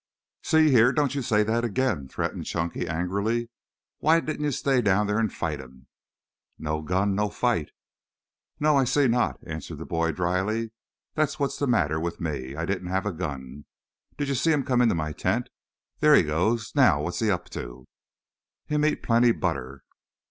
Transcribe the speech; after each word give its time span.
"See 0.41 0.71
here, 0.71 0.91
don't 0.91 1.13
you 1.13 1.21
say 1.21 1.43
that 1.43 1.63
again," 1.63 2.07
threatened 2.07 2.47
Chunky 2.47 2.87
angrily. 2.87 3.51
"Why 3.99 4.19
didn't 4.19 4.45
you 4.45 4.51
stay 4.51 4.81
down 4.81 5.05
there 5.05 5.19
and 5.19 5.31
fight 5.31 5.59
him?" 5.59 5.85
"No 6.57 6.81
gun, 6.81 7.13
no 7.13 7.29
fight." 7.29 7.69
"No, 8.59 8.77
I 8.77 8.83
see 8.83 9.07
not," 9.07 9.37
answered 9.45 9.77
the 9.77 9.85
boy 9.85 10.11
dryly. 10.11 10.71
"That's 11.13 11.39
what's 11.39 11.59
the 11.59 11.67
matter 11.67 11.99
with 11.99 12.19
me. 12.19 12.55
I 12.55 12.65
didn't 12.65 12.87
have 12.87 13.05
a 13.05 13.11
gun. 13.13 13.65
Did 14.17 14.27
you 14.27 14.33
see 14.33 14.51
him 14.51 14.63
come 14.65 14.81
into 14.81 14.95
my 14.95 15.11
tent? 15.11 15.49
There 15.99 16.15
he 16.15 16.23
goes. 16.23 16.71
Now 16.73 17.03
what's 17.03 17.19
he 17.19 17.29
up 17.29 17.47
to?" 17.51 17.85
"Him 18.65 18.83
eat 18.83 19.03
plenty 19.03 19.31
butter." 19.31 19.83